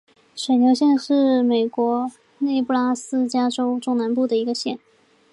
[0.35, 4.79] 水牛县是美国内布拉斯加州中南部的一个县。